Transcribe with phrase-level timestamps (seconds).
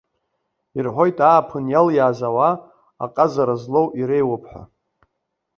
[0.77, 2.53] Ирҳәоит ааԥын иалиааз ауаа
[3.03, 4.63] аҟазара злоу иреиуоуп ҳәа.